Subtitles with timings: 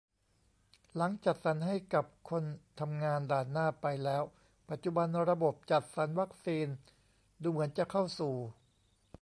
[0.97, 2.43] หลังจัดสรรให้กับคน
[2.79, 4.23] ทำงานด่านหน้าไปแล้ว
[4.69, 6.67] ปัจจุบันระบบจัดสรรวัคซีน
[7.41, 8.35] ดูเหมือนจะเข้าสู่